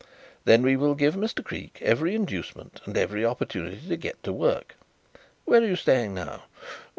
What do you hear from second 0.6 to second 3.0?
we will give Mr. Creake every inducement and